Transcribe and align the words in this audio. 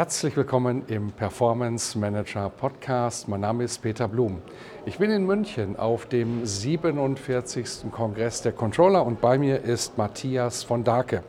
Herzlich 0.00 0.34
willkommen 0.34 0.84
im 0.86 1.12
Performance 1.12 1.98
Manager 1.98 2.48
Podcast. 2.48 3.28
Mein 3.28 3.40
Name 3.40 3.64
ist 3.64 3.82
Peter 3.82 4.08
Blum. 4.08 4.40
Ich 4.86 4.96
bin 4.96 5.10
in 5.10 5.26
München 5.26 5.76
auf 5.76 6.06
dem 6.06 6.46
47. 6.46 7.92
Kongress 7.92 8.40
der 8.40 8.52
Controller 8.52 9.04
und 9.04 9.20
bei 9.20 9.36
mir 9.36 9.60
ist 9.60 9.98
Matthias 9.98 10.64
von 10.64 10.84
Dake. 10.84 11.22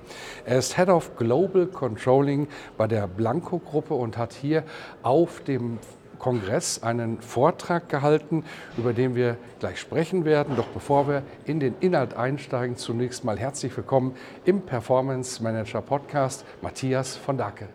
Er 0.46 0.58
ist 0.58 0.78
Head 0.78 0.88
of 0.88 1.18
Global 1.18 1.66
Controlling 1.66 2.48
bei 2.78 2.88
der 2.88 3.08
Blanco 3.08 3.60
Gruppe 3.60 3.94
und 3.94 4.18
hat 4.18 4.32
hier 4.32 4.64
auf 5.04 5.44
dem 5.44 5.78
Kongress 6.18 6.82
einen 6.82 7.20
Vortrag 7.20 7.90
gehalten, 7.90 8.46
über 8.78 8.94
den 8.94 9.16
wir 9.16 9.36
gleich 9.60 9.82
sprechen 9.82 10.24
werden. 10.24 10.56
Doch 10.56 10.68
bevor 10.68 11.10
wir 11.10 11.24
in 11.44 11.60
den 11.60 11.76
Inhalt 11.82 12.14
einsteigen, 12.14 12.78
zunächst 12.78 13.26
mal 13.26 13.38
herzlich 13.38 13.76
willkommen 13.76 14.16
im 14.46 14.62
Performance 14.62 15.44
Manager 15.44 15.82
Podcast, 15.82 16.46
Matthias 16.62 17.18
von 17.18 17.38
Dake. 17.38 17.68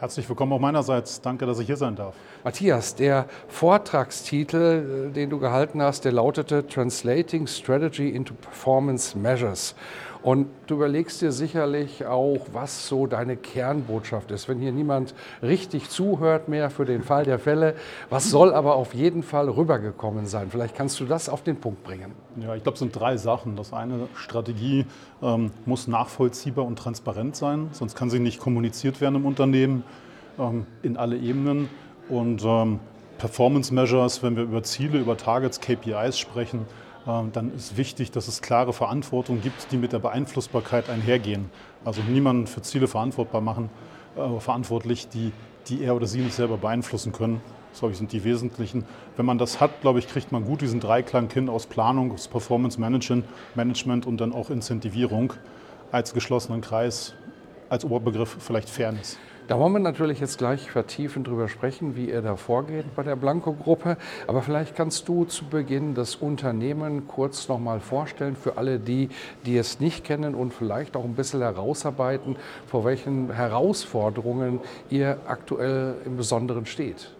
Herzlich 0.00 0.26
willkommen 0.30 0.54
auch 0.54 0.60
meinerseits. 0.60 1.20
Danke, 1.20 1.44
dass 1.44 1.58
ich 1.58 1.66
hier 1.66 1.76
sein 1.76 1.94
darf. 1.94 2.14
Matthias, 2.42 2.94
der 2.94 3.26
Vortragstitel, 3.48 5.10
äh, 5.10 5.12
den 5.12 5.28
du 5.28 5.38
gehalten 5.38 5.82
hast, 5.82 6.06
der 6.06 6.12
lautete 6.12 6.66
Translating 6.66 7.46
Strategy 7.46 8.08
into 8.08 8.32
Performance 8.32 9.18
Measures. 9.18 9.74
Und 10.22 10.48
du 10.66 10.74
überlegst 10.74 11.22
dir 11.22 11.32
sicherlich 11.32 12.04
auch, 12.04 12.46
was 12.52 12.86
so 12.86 13.06
deine 13.06 13.36
Kernbotschaft 13.36 14.30
ist. 14.30 14.48
Wenn 14.48 14.58
hier 14.58 14.72
niemand 14.72 15.14
richtig 15.42 15.88
zuhört 15.88 16.48
mehr 16.48 16.68
für 16.68 16.84
den 16.84 17.02
Fall 17.02 17.24
der 17.24 17.38
Fälle, 17.38 17.74
was 18.10 18.28
soll 18.30 18.52
aber 18.52 18.74
auf 18.74 18.92
jeden 18.92 19.22
Fall 19.22 19.48
rübergekommen 19.48 20.26
sein? 20.26 20.48
Vielleicht 20.50 20.74
kannst 20.74 21.00
du 21.00 21.06
das 21.06 21.28
auf 21.28 21.42
den 21.42 21.56
Punkt 21.56 21.82
bringen. 21.84 22.12
Ja, 22.36 22.54
ich 22.54 22.62
glaube, 22.62 22.74
es 22.74 22.80
sind 22.80 22.94
drei 22.94 23.16
Sachen. 23.16 23.56
Das 23.56 23.72
eine, 23.72 24.08
Strategie 24.14 24.84
ähm, 25.22 25.52
muss 25.64 25.88
nachvollziehbar 25.88 26.66
und 26.66 26.78
transparent 26.78 27.34
sein, 27.36 27.68
sonst 27.72 27.94
kann 27.94 28.10
sie 28.10 28.20
nicht 28.20 28.38
kommuniziert 28.40 29.00
werden 29.00 29.16
im 29.16 29.26
Unternehmen 29.26 29.84
ähm, 30.38 30.66
in 30.82 30.96
alle 30.96 31.16
Ebenen. 31.16 31.68
Und 32.08 32.42
ähm, 32.44 32.80
Performance 33.18 33.72
Measures, 33.72 34.22
wenn 34.22 34.36
wir 34.36 34.44
über 34.44 34.62
Ziele, 34.62 34.98
über 34.98 35.16
Targets, 35.16 35.60
KPIs 35.60 36.18
sprechen, 36.18 36.66
dann 37.06 37.54
ist 37.54 37.76
wichtig, 37.76 38.10
dass 38.10 38.28
es 38.28 38.42
klare 38.42 38.72
Verantwortung 38.72 39.40
gibt, 39.40 39.72
die 39.72 39.76
mit 39.76 39.92
der 39.92 39.98
Beeinflussbarkeit 39.98 40.90
einhergehen. 40.90 41.50
Also 41.84 42.02
niemanden 42.02 42.46
für 42.46 42.62
Ziele 42.62 42.88
verantwortbar 42.88 43.40
machen, 43.40 43.70
äh, 44.16 44.40
verantwortlich, 44.40 45.08
die, 45.08 45.32
die 45.68 45.82
er 45.82 45.96
oder 45.96 46.06
sie 46.06 46.20
nicht 46.20 46.34
selber 46.34 46.58
beeinflussen 46.58 47.12
können. 47.12 47.40
Solche 47.72 47.96
sind 47.96 48.12
die 48.12 48.24
wesentlichen. 48.24 48.84
Wenn 49.16 49.26
man 49.26 49.38
das 49.38 49.60
hat, 49.60 49.80
glaube 49.80 50.00
ich, 50.00 50.08
kriegt 50.08 50.32
man 50.32 50.44
gut 50.44 50.60
diesen 50.60 50.80
Dreiklang 50.80 51.30
hin 51.30 51.48
aus 51.48 51.66
Planung, 51.66 52.12
aus 52.12 52.28
Performance 52.28 52.80
Management, 52.80 53.24
Management 53.54 54.06
und 54.06 54.20
dann 54.20 54.32
auch 54.32 54.50
Incentivierung 54.50 55.32
als 55.92 56.12
geschlossenen 56.12 56.60
Kreis, 56.60 57.14
als 57.70 57.84
Oberbegriff 57.84 58.36
vielleicht 58.40 58.68
Fairness. 58.68 59.16
Da 59.48 59.58
wollen 59.58 59.72
wir 59.72 59.80
natürlich 59.80 60.20
jetzt 60.20 60.38
gleich 60.38 60.70
vertiefend 60.70 61.26
drüber 61.26 61.48
sprechen, 61.48 61.96
wie 61.96 62.08
ihr 62.08 62.22
da 62.22 62.36
vorgeht 62.36 62.94
bei 62.94 63.02
der 63.02 63.16
Blanco-Gruppe. 63.16 63.96
Aber 64.28 64.42
vielleicht 64.42 64.76
kannst 64.76 65.08
du 65.08 65.24
zu 65.24 65.44
Beginn 65.44 65.94
das 65.94 66.14
Unternehmen 66.14 67.08
kurz 67.08 67.48
nochmal 67.48 67.80
vorstellen 67.80 68.36
für 68.36 68.58
alle 68.58 68.78
die, 68.78 69.08
die 69.46 69.56
es 69.56 69.80
nicht 69.80 70.04
kennen 70.04 70.36
und 70.36 70.54
vielleicht 70.54 70.94
auch 70.94 71.02
ein 71.02 71.16
bisschen 71.16 71.40
herausarbeiten, 71.40 72.36
vor 72.68 72.84
welchen 72.84 73.32
Herausforderungen 73.32 74.60
ihr 74.88 75.18
aktuell 75.26 75.96
im 76.04 76.16
Besonderen 76.16 76.66
steht. 76.66 77.10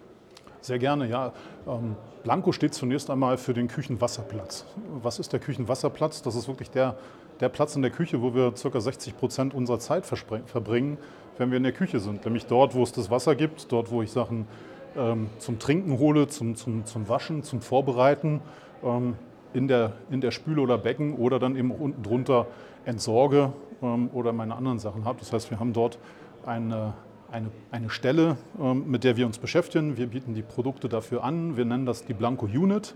Sehr 0.61 0.79
gerne, 0.79 1.09
ja. 1.09 1.33
Ähm, 1.67 1.97
Blanco 2.23 2.51
steht 2.51 2.73
zunächst 2.73 3.09
einmal 3.09 3.37
für 3.37 3.53
den 3.53 3.67
Küchenwasserplatz. 3.67 4.65
Was 5.01 5.19
ist 5.19 5.33
der 5.33 5.39
Küchenwasserplatz? 5.39 6.21
Das 6.21 6.35
ist 6.35 6.47
wirklich 6.47 6.69
der, 6.69 6.95
der 7.39 7.49
Platz 7.49 7.75
in 7.75 7.81
der 7.81 7.91
Küche, 7.91 8.21
wo 8.21 8.35
wir 8.35 8.51
ca. 8.51 8.79
60 8.79 9.17
Prozent 9.17 9.53
unserer 9.53 9.79
Zeit 9.79 10.05
verbringen 10.05 10.97
wenn 11.37 11.49
wir 11.49 11.57
in 11.57 11.63
der 11.63 11.71
Küche 11.71 11.99
sind. 11.99 12.23
Nämlich 12.23 12.45
dort, 12.45 12.75
wo 12.75 12.83
es 12.83 12.91
das 12.91 13.09
Wasser 13.09 13.35
gibt, 13.35 13.71
dort, 13.71 13.91
wo 13.91 14.01
ich 14.01 14.11
Sachen 14.11 14.47
ähm, 14.95 15.29
zum 15.39 15.59
Trinken 15.59 15.97
hole, 15.97 16.27
zum, 16.27 16.55
zum, 16.55 16.85
zum 16.85 17.09
Waschen, 17.09 17.43
zum 17.43 17.61
Vorbereiten, 17.61 18.41
ähm, 18.83 19.15
in, 19.53 19.67
der, 19.67 19.93
in 20.09 20.21
der 20.21 20.31
Spüle 20.31 20.61
oder 20.61 20.77
Becken 20.77 21.15
oder 21.15 21.39
dann 21.39 21.55
eben 21.55 21.71
unten 21.71 22.03
drunter 22.03 22.47
entsorge 22.85 23.51
ähm, 23.81 24.09
oder 24.13 24.33
meine 24.33 24.55
anderen 24.55 24.79
Sachen 24.79 25.05
habe. 25.05 25.19
Das 25.19 25.33
heißt, 25.33 25.49
wir 25.49 25.59
haben 25.59 25.73
dort 25.73 25.97
eine, 26.45 26.93
eine, 27.31 27.49
eine 27.71 27.89
Stelle, 27.89 28.37
ähm, 28.59 28.89
mit 28.89 29.03
der 29.03 29.17
wir 29.17 29.25
uns 29.25 29.37
beschäftigen. 29.37 29.97
Wir 29.97 30.07
bieten 30.07 30.33
die 30.33 30.41
Produkte 30.41 30.89
dafür 30.89 31.23
an. 31.23 31.57
Wir 31.57 31.65
nennen 31.65 31.85
das 31.85 32.05
die 32.05 32.13
Blanco 32.13 32.45
Unit. 32.45 32.95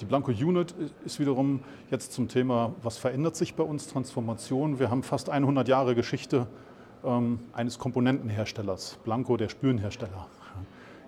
Die 0.00 0.04
Blanco 0.04 0.32
Unit 0.32 0.74
ist 1.04 1.20
wiederum 1.20 1.60
jetzt 1.90 2.12
zum 2.12 2.28
Thema, 2.28 2.74
was 2.82 2.98
verändert 2.98 3.36
sich 3.36 3.54
bei 3.54 3.62
uns, 3.62 3.86
Transformation. 3.86 4.78
Wir 4.78 4.90
haben 4.90 5.02
fast 5.02 5.30
100 5.30 5.68
Jahre 5.68 5.94
Geschichte 5.94 6.46
ähm, 7.04 7.38
eines 7.52 7.78
Komponentenherstellers, 7.78 8.98
Blanco, 9.04 9.36
der 9.36 9.48
Spülenhersteller. 9.48 10.26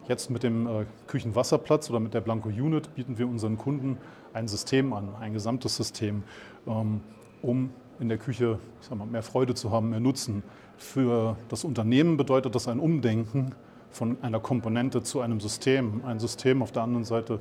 Jetzt 0.09 0.31
mit 0.31 0.45
dem 0.45 0.69
äh, 0.69 0.87
Küchenwasserplatz 1.09 1.91
oder 1.91 1.99
mit 1.99 2.15
der 2.15 2.21
Blanco 2.21 2.49
Unit 2.49 2.95
bieten 2.95 3.19
wir 3.19 3.27
unseren 3.27 3.59
Kunden 3.59 3.99
ein 4.33 4.47
System 4.47 4.93
an, 4.93 5.09
ein 5.19 5.33
gesamtes 5.33 5.77
System, 5.77 6.23
ähm, 6.69 7.01
um 7.43 7.71
in 8.01 8.09
der 8.09 8.19
Küche 8.19 8.59
mal, 8.95 9.07
mehr 9.07 9.23
Freude 9.23 9.55
zu 9.55 9.71
haben, 9.71 9.91
mehr 9.91 10.01
Nutzen. 10.01 10.43
Für 10.77 11.37
das 11.49 11.65
Unternehmen 11.65 12.17
bedeutet 12.17 12.55
das 12.55 12.69
ein 12.69 12.79
Umdenken 12.79 13.55
von 13.91 14.19
einer 14.23 14.41
Komponente 14.41 15.03
zu 15.03 15.21
einem 15.21 15.41
System. 15.41 16.03
Ein 16.05 16.21
System 16.21 16.63
auf 16.63 16.73
der 16.73 16.83
anderen 16.83 17.05
Seite 17.05 17.41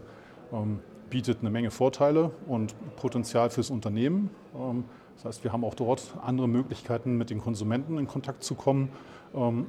ähm, 0.54 0.80
bietet 1.10 1.40
eine 1.42 1.50
Menge 1.50 1.72
Vorteile 1.72 2.32
und 2.48 2.76
Potenzial 2.96 3.50
fürs 3.50 3.70
Unternehmen. 3.70 4.30
Ähm, 4.56 4.86
das 5.16 5.26
heißt, 5.26 5.44
wir 5.44 5.54
haben 5.54 5.64
auch 5.64 5.76
dort 5.76 6.16
andere 6.22 6.48
Möglichkeiten, 6.48 7.18
mit 7.18 7.30
den 7.30 7.40
Konsumenten 7.40 7.98
in 7.98 8.08
Kontakt 8.08 8.44
zu 8.44 8.56
kommen. 8.56 8.90
Ähm, 9.34 9.66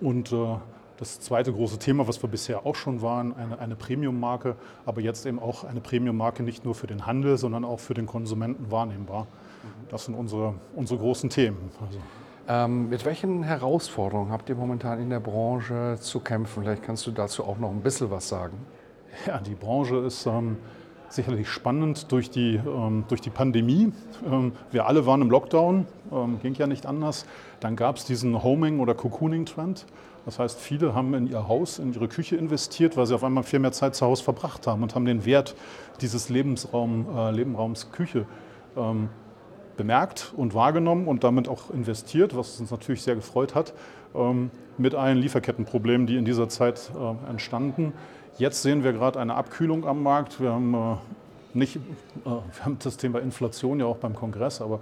und 0.00 0.32
äh, 0.32 0.56
das 0.98 1.20
zweite 1.20 1.52
große 1.52 1.78
Thema, 1.78 2.08
was 2.08 2.22
wir 2.22 2.28
bisher 2.28 2.66
auch 2.66 2.74
schon 2.74 3.02
waren, 3.02 3.34
eine, 3.34 3.58
eine 3.60 3.76
Premium-Marke, 3.76 4.56
aber 4.84 5.00
jetzt 5.00 5.26
eben 5.26 5.38
auch 5.38 5.62
eine 5.62 5.80
Premium-Marke 5.80 6.42
nicht 6.42 6.64
nur 6.64 6.74
für 6.74 6.88
den 6.88 7.06
Handel, 7.06 7.38
sondern 7.38 7.64
auch 7.64 7.78
für 7.78 7.94
den 7.94 8.06
Konsumenten 8.06 8.70
wahrnehmbar. 8.70 9.28
Das 9.90 10.04
sind 10.04 10.14
unsere, 10.14 10.54
unsere 10.74 10.98
großen 10.98 11.30
Themen. 11.30 11.70
Also. 11.80 11.98
Ähm, 12.50 12.88
mit 12.88 13.04
welchen 13.04 13.42
Herausforderungen 13.42 14.32
habt 14.32 14.48
ihr 14.48 14.54
momentan 14.54 15.00
in 15.00 15.10
der 15.10 15.20
Branche 15.20 15.98
zu 16.00 16.20
kämpfen? 16.20 16.62
Vielleicht 16.62 16.82
kannst 16.82 17.06
du 17.06 17.10
dazu 17.10 17.44
auch 17.44 17.58
noch 17.58 17.70
ein 17.70 17.82
bisschen 17.82 18.10
was 18.10 18.28
sagen. 18.28 18.56
Ja, 19.26 19.38
die 19.38 19.54
Branche 19.54 19.96
ist 19.98 20.26
ähm, 20.26 20.56
sicherlich 21.10 21.48
spannend 21.48 22.10
durch 22.12 22.30
die, 22.30 22.56
ähm, 22.56 23.04
durch 23.08 23.20
die 23.20 23.30
Pandemie. 23.30 23.92
Ähm, 24.26 24.52
wir 24.70 24.86
alle 24.86 25.06
waren 25.06 25.22
im 25.22 25.30
Lockdown, 25.30 25.86
ähm, 26.12 26.38
ging 26.40 26.54
ja 26.54 26.66
nicht 26.66 26.86
anders. 26.86 27.26
Dann 27.60 27.76
gab 27.76 27.96
es 27.96 28.04
diesen 28.04 28.42
Homing- 28.42 28.80
oder 28.80 28.94
Cocooning-Trend. 28.94 29.86
Das 30.24 30.38
heißt, 30.38 30.58
viele 30.58 30.94
haben 30.94 31.14
in 31.14 31.26
ihr 31.26 31.48
Haus, 31.48 31.78
in 31.78 31.92
ihre 31.92 32.08
Küche 32.08 32.36
investiert, 32.36 32.96
weil 32.96 33.06
sie 33.06 33.14
auf 33.14 33.24
einmal 33.24 33.44
viel 33.44 33.60
mehr 33.60 33.72
Zeit 33.72 33.94
zu 33.94 34.04
Hause 34.06 34.22
verbracht 34.22 34.66
haben 34.66 34.82
und 34.82 34.94
haben 34.94 35.04
den 35.04 35.24
Wert 35.24 35.54
dieses 36.00 36.28
Lebensraum, 36.28 37.06
äh, 37.14 37.30
Lebenraums 37.30 37.92
Küche 37.92 38.26
ähm, 38.76 39.08
bemerkt 39.78 40.34
und 40.36 40.52
wahrgenommen 40.52 41.08
und 41.08 41.24
damit 41.24 41.48
auch 41.48 41.70
investiert, 41.70 42.36
was 42.36 42.60
uns 42.60 42.70
natürlich 42.70 43.00
sehr 43.00 43.14
gefreut 43.14 43.54
hat, 43.54 43.72
ähm, 44.14 44.50
mit 44.76 44.94
allen 44.94 45.16
Lieferkettenproblemen, 45.16 46.06
die 46.06 46.16
in 46.16 46.26
dieser 46.26 46.50
Zeit 46.50 46.90
äh, 46.94 47.30
entstanden. 47.30 47.94
Jetzt 48.36 48.62
sehen 48.62 48.84
wir 48.84 48.92
gerade 48.92 49.18
eine 49.18 49.34
Abkühlung 49.34 49.86
am 49.86 50.02
Markt. 50.02 50.40
Wir 50.40 50.52
haben, 50.52 50.74
äh, 50.74 50.96
nicht, 51.54 51.76
äh, 51.76 51.80
wir 52.24 52.64
haben 52.64 52.76
das 52.82 52.98
Thema 52.98 53.20
Inflation 53.20 53.80
ja 53.80 53.86
auch 53.86 53.96
beim 53.96 54.14
Kongress, 54.14 54.60
aber 54.60 54.80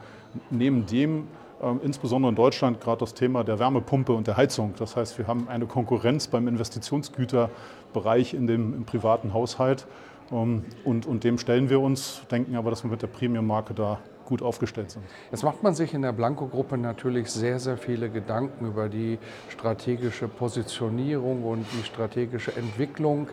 neben 0.51 0.87
dem 0.87 1.29
äh, 1.63 1.73
insbesondere 1.85 2.31
in 2.31 2.37
Deutschland 2.37 2.81
gerade 2.81 2.99
das 3.01 3.15
Thema 3.15 3.45
der 3.45 3.59
Wärmepumpe 3.59 4.13
und 4.13 4.27
der 4.27 4.37
Heizung. 4.37 4.75
Das 4.79 4.97
heißt, 4.97 5.19
wir 5.19 5.27
haben 5.27 5.49
eine 5.49 5.67
Konkurrenz 5.67 6.27
beim 6.27 6.49
Investitionsgüterbereich 6.49 8.35
in 8.35 8.47
dem, 8.47 8.75
im 8.75 8.85
privaten 8.85 9.33
Haushalt. 9.33 9.87
Ähm, 10.33 10.65
und, 10.85 11.07
und 11.07 11.25
dem 11.25 11.39
stellen 11.39 11.71
wir 11.71 11.81
uns, 11.81 12.23
denken 12.31 12.57
aber, 12.57 12.71
dass 12.71 12.83
wir 12.85 12.91
mit 12.91 13.03
der 13.03 13.07
Premium-Marke 13.09 13.75
da 13.75 13.99
gut 14.27 14.43
aufgestellt 14.43 14.91
sind. 14.91 15.05
Jetzt 15.31 15.43
macht 15.43 15.63
man 15.63 15.75
sich 15.75 15.95
in 15.95 16.03
der 16.03 16.13
Blanco-Gruppe 16.13 16.77
natürlich 16.77 17.31
sehr, 17.31 17.59
sehr 17.59 17.79
viele 17.79 18.11
Gedanken 18.11 18.67
über 18.67 18.89
die 18.89 19.19
strategische 19.49 20.29
Positionierung 20.29 21.45
und 21.45 21.65
die 21.73 21.85
strategische 21.85 22.55
Entwicklung. 22.57 23.29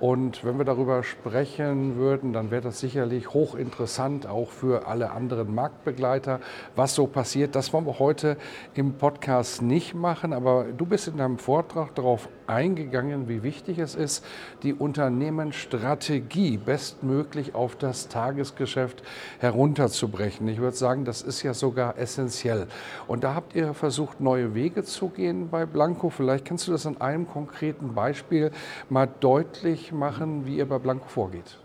Und 0.00 0.44
wenn 0.44 0.58
wir 0.58 0.64
darüber 0.64 1.02
sprechen 1.02 1.96
würden, 1.96 2.32
dann 2.32 2.52
wäre 2.52 2.62
das 2.62 2.78
sicherlich 2.78 3.34
hochinteressant 3.34 4.26
auch 4.26 4.50
für 4.50 4.86
alle 4.86 5.10
anderen 5.10 5.52
Marktbegleiter, 5.54 6.40
was 6.76 6.94
so 6.94 7.08
passiert. 7.08 7.56
Das 7.56 7.72
wollen 7.72 7.86
wir 7.86 7.98
heute 7.98 8.36
im 8.74 8.94
Podcast 8.94 9.60
nicht 9.60 9.94
machen, 9.94 10.32
aber 10.32 10.66
du 10.76 10.86
bist 10.86 11.08
in 11.08 11.16
deinem 11.16 11.38
Vortrag 11.38 11.96
darauf 11.96 12.28
eingegangen, 12.46 13.28
wie 13.28 13.42
wichtig 13.42 13.78
es 13.78 13.96
ist, 13.96 14.24
die 14.62 14.72
Unternehmensstrategie 14.72 16.58
bestmöglich 16.58 17.56
auf 17.56 17.74
das 17.74 18.08
Tagesgeschäft 18.08 19.02
herunterzubrechen. 19.40 20.37
Ich 20.46 20.58
würde 20.58 20.76
sagen, 20.76 21.04
das 21.04 21.22
ist 21.22 21.42
ja 21.42 21.54
sogar 21.54 21.98
essentiell. 21.98 22.68
Und 23.06 23.24
da 23.24 23.34
habt 23.34 23.54
ihr 23.54 23.74
versucht, 23.74 24.20
neue 24.20 24.54
Wege 24.54 24.84
zu 24.84 25.08
gehen 25.08 25.48
bei 25.48 25.66
Blanco. 25.66 26.10
Vielleicht 26.10 26.44
kannst 26.44 26.68
du 26.68 26.72
das 26.72 26.86
an 26.86 27.00
einem 27.00 27.26
konkreten 27.26 27.94
Beispiel 27.94 28.52
mal 28.88 29.08
deutlich 29.20 29.92
machen, 29.92 30.46
wie 30.46 30.58
ihr 30.58 30.68
bei 30.68 30.78
Blanco 30.78 31.08
vorgeht. 31.08 31.58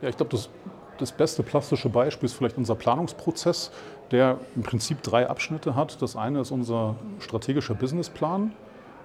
Ja, 0.00 0.08
ich 0.08 0.16
glaube, 0.16 0.30
das, 0.30 0.48
das 0.98 1.12
beste 1.12 1.42
plastische 1.42 1.88
Beispiel 1.88 2.26
ist 2.26 2.34
vielleicht 2.34 2.58
unser 2.58 2.74
Planungsprozess, 2.74 3.70
der 4.10 4.38
im 4.54 4.62
Prinzip 4.62 5.02
drei 5.02 5.28
Abschnitte 5.28 5.74
hat. 5.74 6.00
Das 6.02 6.14
eine 6.14 6.40
ist 6.40 6.50
unser 6.50 6.96
strategischer 7.20 7.74
Businessplan. 7.74 8.52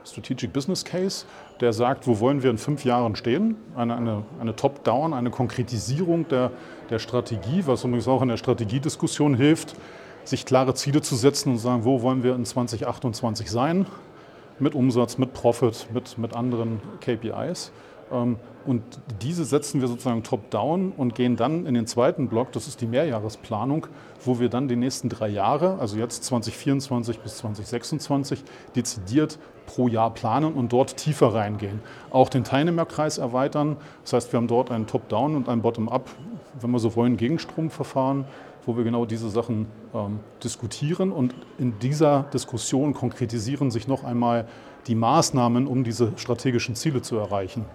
Strategic 0.06 0.54
Business 0.54 0.84
Case, 0.84 1.26
der 1.60 1.74
sagt, 1.74 2.08
wo 2.08 2.20
wollen 2.20 2.44
wir 2.44 2.50
in 2.50 2.58
fünf 2.58 2.86
Jahren 2.86 3.16
stehen. 3.16 3.56
Eine, 3.76 3.96
eine, 3.96 4.24
eine 4.40 4.56
Top-Down, 4.56 5.14
eine 5.14 5.30
Konkretisierung 5.30 6.28
der, 6.28 6.52
der 6.90 7.00
Strategie, 7.00 7.64
was 7.66 7.84
übrigens 7.84 8.08
auch 8.08 8.22
in 8.22 8.30
der 8.30 8.38
Strategiediskussion 8.38 9.36
hilft, 9.36 9.76
sich 10.24 10.46
klare 10.46 10.74
Ziele 10.74 11.02
zu 11.02 11.16
setzen 11.16 11.54
und 11.54 11.58
sagen, 11.58 11.86
wo 11.86 12.02
wollen 12.02 12.24
wir 12.24 12.36
in 12.36 12.46
2028 12.46 13.50
sein, 13.50 13.86
mit 14.60 14.76
Umsatz, 14.76 15.18
mit 15.18 15.34
Profit, 15.34 15.88
mit, 15.94 16.18
mit 16.18 16.36
anderen 16.36 16.82
KPIs. 17.02 17.72
Ähm, 18.12 18.38
und 18.66 18.84
diese 19.22 19.46
setzen 19.46 19.82
wir 19.82 19.88
sozusagen 19.88 20.22
top-down 20.22 20.92
und 20.96 21.16
gehen 21.16 21.36
dann 21.36 21.66
in 21.66 21.74
den 21.74 21.88
zweiten 21.88 22.28
Block, 22.28 22.52
das 22.52 22.68
ist 22.68 22.82
die 22.82 22.88
Mehrjahresplanung, 22.88 23.88
wo 24.24 24.40
wir 24.40 24.50
dann 24.50 24.68
die 24.68 24.76
nächsten 24.76 25.10
drei 25.10 25.30
Jahre, 25.30 25.80
also 25.80 25.98
jetzt 25.98 26.24
2024 26.26 27.20
bis 27.20 27.38
2026, 27.38 28.44
dezidiert 28.76 29.40
pro 29.66 29.88
Jahr 29.88 30.14
planen 30.14 30.54
und 30.54 30.74
dort 30.74 30.98
tiefer 30.98 31.34
reingehen. 31.34 31.80
Auch 32.10 32.30
den 32.30 32.44
Teilnehmerkreis 32.44 33.18
erweitern. 33.18 33.78
Das 34.04 34.14
heißt, 34.14 34.34
wir 34.34 34.38
haben 34.38 34.48
dort 34.48 34.72
ein 34.72 34.88
Top-Down 34.88 35.36
und 35.36 35.48
ein 35.48 35.62
Bottom-up, 35.62 36.10
wenn 36.60 36.72
wir 36.72 36.80
so 36.80 36.96
wollen, 36.96 37.18
Gegenstromverfahren, 37.18 38.26
wo 38.66 38.76
wir 38.76 38.84
genau 38.84 39.06
diese 39.06 39.30
Sachen 39.30 39.68
ähm, 39.94 40.20
diskutieren. 40.44 41.12
Und 41.12 41.34
in 41.58 41.80
dieser 41.80 42.24
Diskussion 42.34 42.94
konkretisieren 42.94 43.72
sich 43.72 43.88
noch 43.88 44.04
einmal 44.04 44.48
die 44.88 44.96
Maßnahmen, 44.96 45.68
um 45.68 45.84
diese 45.84 46.14
strategischen 46.18 46.76
Ziele 46.76 47.02
zu 47.02 47.18
erreichen. 47.18 47.66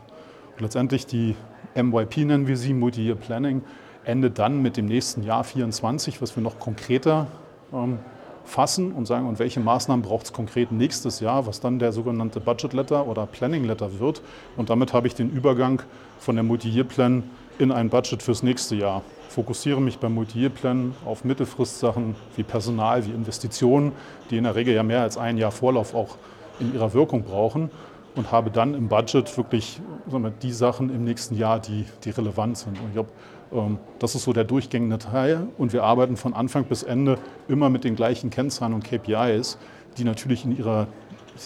Letztendlich 0.58 1.06
die 1.06 1.34
MYP 1.74 2.18
nennen 2.18 2.46
wir 2.46 2.56
sie, 2.56 2.74
Multi-Year 2.74 3.16
Planning, 3.16 3.62
endet 4.04 4.38
dann 4.38 4.62
mit 4.62 4.76
dem 4.76 4.86
nächsten 4.86 5.22
Jahr 5.22 5.42
24, 5.42 6.22
was 6.22 6.36
wir 6.36 6.42
noch 6.42 6.60
konkreter 6.60 7.26
ähm, 7.72 7.98
fassen 8.44 8.92
und 8.92 9.06
sagen, 9.06 9.26
und 9.26 9.38
welche 9.38 9.58
Maßnahmen 9.58 10.04
braucht 10.04 10.26
es 10.26 10.32
konkret 10.32 10.70
nächstes 10.70 11.20
Jahr, 11.20 11.46
was 11.46 11.60
dann 11.60 11.78
der 11.78 11.92
sogenannte 11.92 12.40
Budget 12.40 12.72
Letter 12.72 13.06
oder 13.06 13.26
Planning 13.26 13.64
Letter 13.64 13.98
wird. 13.98 14.22
Und 14.56 14.70
damit 14.70 14.92
habe 14.92 15.06
ich 15.06 15.14
den 15.14 15.30
Übergang 15.30 15.82
von 16.18 16.36
der 16.36 16.44
Multi-Year-Plan 16.44 17.24
in 17.58 17.72
ein 17.72 17.88
Budget 17.88 18.22
fürs 18.22 18.42
nächste 18.42 18.76
Jahr. 18.76 19.02
Fokussiere 19.30 19.80
mich 19.80 19.98
beim 19.98 20.14
Multi-Year-Plan 20.14 20.94
auf 21.04 21.24
Mittelfristsachen 21.24 22.14
wie 22.36 22.42
Personal, 22.44 23.04
wie 23.06 23.10
Investitionen, 23.10 23.92
die 24.30 24.36
in 24.36 24.44
der 24.44 24.54
Regel 24.54 24.74
ja 24.74 24.82
mehr 24.84 25.02
als 25.02 25.16
ein 25.16 25.38
Jahr 25.38 25.50
Vorlauf 25.50 25.94
auch 25.94 26.16
in 26.60 26.72
ihrer 26.74 26.94
Wirkung 26.94 27.24
brauchen 27.24 27.70
und 28.14 28.32
habe 28.32 28.50
dann 28.50 28.74
im 28.74 28.88
Budget 28.88 29.36
wirklich 29.36 29.80
wir, 30.06 30.30
die 30.30 30.52
Sachen 30.52 30.90
im 30.94 31.04
nächsten 31.04 31.36
Jahr, 31.36 31.58
die, 31.60 31.86
die 32.04 32.10
relevant 32.10 32.58
sind. 32.58 32.78
Und 32.78 32.86
ich 32.88 32.92
glaube, 32.94 33.10
ähm, 33.52 33.78
das 33.98 34.14
ist 34.14 34.24
so 34.24 34.32
der 34.32 34.44
durchgängige 34.44 34.98
Teil 34.98 35.48
und 35.58 35.72
wir 35.72 35.84
arbeiten 35.84 36.16
von 36.16 36.34
Anfang 36.34 36.64
bis 36.64 36.82
Ende 36.82 37.18
immer 37.48 37.70
mit 37.70 37.84
den 37.84 37.96
gleichen 37.96 38.30
Kennzahlen 38.30 38.74
und 38.74 38.84
KPIs, 38.84 39.58
die 39.98 40.04
natürlich 40.04 40.44
in 40.44 40.56
ihrer 40.56 40.86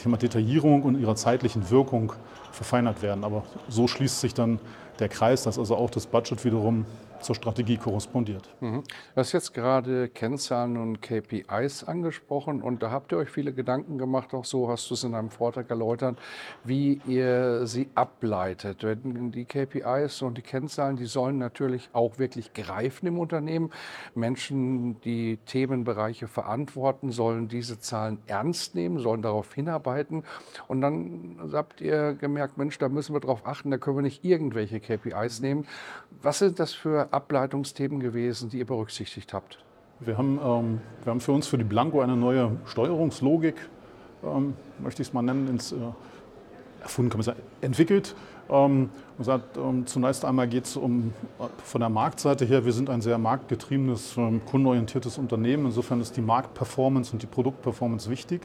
Thema 0.03 0.17
Detaillierung 0.17 0.83
und 0.83 1.01
ihrer 1.01 1.17
zeitlichen 1.17 1.71
Wirkung 1.71 2.13
verfeinert 2.53 3.03
werden. 3.03 3.25
Aber 3.25 3.45
so 3.69 3.89
schließt 3.89 4.21
sich 4.21 4.35
dann 4.35 4.59
der 4.99 5.09
Kreis, 5.09 5.45
dass 5.45 5.59
also 5.59 5.77
auch 5.77 5.91
das 5.91 6.07
Budget 6.07 6.45
wiederum 6.45 6.85
zur 7.21 7.35
Strategie 7.35 7.77
korrespondiert. 7.77 8.49
Mhm. 8.61 8.83
Du 8.83 9.17
hast 9.17 9.33
jetzt 9.33 9.55
gerade 9.55 10.09
Kennzahlen 10.09 10.77
und 10.77 11.03
KPIs 11.03 11.85
angesprochen 11.85 12.63
und 12.63 12.83
da 12.83 12.91
habt 12.91 13.13
ihr 13.13 13.19
euch 13.19 13.31
viele 13.31 13.53
Gedanken 13.53 13.99
gemacht, 13.99 14.35
auch 14.35 14.45
so 14.45 14.69
hast 14.69 14.89
du 14.91 14.95
es 14.95 15.05
in 15.05 15.15
einem 15.15 15.31
Vortrag 15.31 15.71
erläutert, 15.71 16.19
wie 16.65 17.01
ihr 17.07 17.67
sie 17.67 17.89
ableitet. 17.95 18.83
Die 18.83 19.45
KPIs 19.45 20.23
und 20.23 20.39
die 20.39 20.43
Kennzahlen, 20.43 20.97
die 20.97 21.07
sollen 21.07 21.39
natürlich 21.39 21.91
auch 21.93 22.19
wirklich 22.19 22.53
greifen 22.53 23.07
im 23.07 23.19
Unternehmen. 23.19 23.71
Menschen, 24.15 25.01
die 25.03 25.39
Themenbereiche 25.47 26.29
verantworten, 26.29 27.11
sollen 27.11 27.49
diese 27.49 27.79
Zahlen 27.81 28.19
ernst 28.27 28.75
nehmen, 28.75 28.99
sollen 28.99 29.23
darauf 29.23 29.53
hinarbeiten 29.55 30.25
und 30.69 30.81
dann 30.81 31.39
habt 31.53 31.81
ihr 31.81 32.15
gemerkt, 32.15 32.59
Mensch, 32.59 32.79
da 32.79 32.89
müssen 32.89 33.15
wir 33.15 33.21
darauf 33.21 33.47
achten, 33.47 33.71
da 33.71 33.79
können 33.79 33.97
wir 33.97 34.03
nicht 34.03 34.25
irgendwelche 34.25 34.81
KPIs 34.81 35.41
nehmen. 35.41 35.67
Was 36.23 36.39
sind 36.39 36.59
das 36.59 36.73
für 36.73 37.08
Ableitungsthemen 37.13 38.01
gewesen, 38.01 38.51
die 38.51 38.59
ihr 38.59 38.67
berücksichtigt 38.67 39.33
habt? 39.33 39.59
Wir 40.01 40.17
haben, 40.17 40.39
ähm, 40.43 40.81
wir 41.03 41.11
haben 41.11 41.21
für 41.21 41.33
uns 41.33 41.47
für 41.47 41.59
die 41.59 41.65
Blanco 41.65 42.01
eine 42.01 42.17
neue 42.17 42.57
Steuerungslogik, 42.67 43.57
ähm, 44.25 44.55
möchte 44.79 45.03
ich 45.03 45.09
es 45.09 45.15
mal 45.15 45.23
nennen, 45.23 45.49
ins, 45.49 45.73
äh, 45.73 45.77
erfunden, 46.81 47.11
kann 47.11 47.19
man 47.19 47.25
sagen, 47.25 47.41
entwickelt. 47.61 48.15
Ähm, 48.51 48.91
und 49.19 49.25
sagt, 49.25 49.57
ähm, 49.59 49.87
zunächst 49.87 50.25
einmal 50.25 50.49
geht 50.49 50.65
es 50.65 50.77
um 50.77 51.13
von 51.65 51.81
der 51.81 51.91
Marktseite 51.91 52.45
her, 52.45 52.65
wir 52.65 52.73
sind 52.73 52.89
ein 52.89 53.03
sehr 53.03 53.19
marktgetriebenes, 53.19 54.17
ähm, 54.17 54.41
kundenorientiertes 54.47 55.19
Unternehmen. 55.19 55.67
Insofern 55.67 56.01
ist 56.01 56.17
die 56.17 56.23
Marktperformance 56.23 57.13
und 57.13 57.23
die 57.23 57.27
Produktperformance 57.27 58.09
wichtig. 58.09 58.43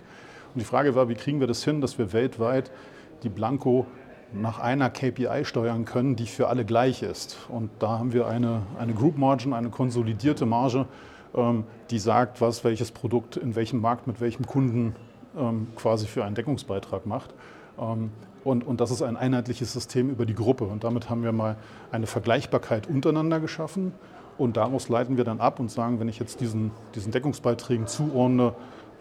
Und 0.54 0.59
die 0.59 0.66
Frage 0.66 0.95
war, 0.95 1.07
wie 1.07 1.16
kriegen 1.16 1.39
wir 1.39 1.48
das 1.48 1.63
hin, 1.63 1.80
dass 1.80 1.98
wir 1.98 2.12
weltweit 2.12 2.71
die 3.24 3.30
Blanco 3.30 3.86
nach 4.33 4.59
einer 4.59 4.89
KPI 4.89 5.45
steuern 5.45 5.85
können, 5.85 6.15
die 6.15 6.25
für 6.25 6.47
alle 6.47 6.65
gleich 6.65 7.03
ist. 7.03 7.38
Und 7.50 7.69
da 7.80 8.00
haben 8.00 8.13
wir 8.13 8.27
eine, 8.27 8.63
eine 8.80 8.94
Group 8.94 9.18
Margin, 9.18 9.53
eine 9.53 9.69
konsolidierte 9.69 10.45
Marge, 10.45 10.85
ähm, 11.35 11.63
die 11.89 12.00
sagt, 12.00 12.41
was 12.41 12.63
welches 12.63 12.91
Produkt 12.91 13.38
in 13.38 13.56
welchem 13.56 13.81
Markt 13.81 14.07
mit 14.07 14.21
welchem 14.21 14.45
Kunden 14.45 14.95
ähm, 15.38 15.68
quasi 15.75 16.07
für 16.07 16.25
einen 16.25 16.35
Deckungsbeitrag 16.35 17.06
macht. 17.06 17.33
Ähm, 17.80 18.12
und, 18.44 18.65
und 18.65 18.81
das 18.81 18.91
ist 18.91 19.01
ein 19.01 19.15
einheitliches 19.15 19.71
System 19.71 20.09
über 20.09 20.25
die 20.25 20.35
Gruppe. 20.35 20.65
Und 20.65 20.83
damit 20.83 21.09
haben 21.09 21.24
wir 21.24 21.31
mal 21.31 21.56
eine 21.91 22.07
Vergleichbarkeit 22.07 22.87
untereinander 22.87 23.40
geschaffen. 23.40 23.94
Und 24.37 24.57
daraus 24.57 24.90
leiten 24.90 25.16
wir 25.16 25.23
dann 25.23 25.40
ab 25.40 25.59
und 25.59 25.71
sagen, 25.71 25.99
wenn 25.99 26.09
ich 26.09 26.19
jetzt 26.19 26.42
diesen, 26.42 26.71
diesen 26.95 27.11
Deckungsbeiträgen 27.11 27.87
zuordne, 27.87 28.54